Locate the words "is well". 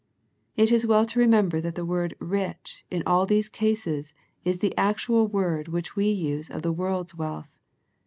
0.71-1.05